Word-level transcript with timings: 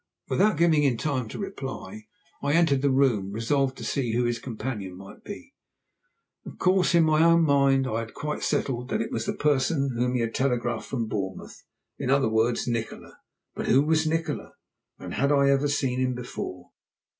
Without 0.29 0.57
giving 0.57 0.81
him 0.81 0.97
time 0.97 1.27
to 1.29 1.37
reply 1.37 2.07
I 2.41 2.53
entered 2.53 2.81
the 2.81 2.89
room, 2.89 3.31
resolved 3.31 3.77
to 3.77 3.83
see 3.83 4.13
who 4.13 4.23
his 4.25 4.39
companion 4.39 4.97
might 4.97 5.23
be. 5.23 5.53
Of 6.43 6.57
course, 6.57 6.95
in 6.95 7.03
my 7.03 7.21
own 7.23 7.43
mind 7.43 7.85
I 7.85 7.99
had 7.99 8.15
quite 8.15 8.41
settled 8.41 8.89
that 8.89 9.01
it 9.03 9.11
was 9.11 9.27
the 9.27 9.35
person 9.37 9.89
to 9.89 9.93
whom 9.99 10.15
he 10.15 10.21
had 10.21 10.33
telegraphed 10.33 10.89
from 10.89 11.05
Bournemouth 11.07 11.63
in 11.99 12.09
other 12.09 12.29
words 12.29 12.67
Nikola. 12.67 13.19
But 13.53 13.67
who 13.67 13.83
was 13.83 14.07
Nikola? 14.07 14.53
And 14.97 15.13
had 15.13 15.31
I 15.31 15.51
ever 15.51 15.67
seen 15.67 15.99
him 15.99 16.15
before? 16.15 16.71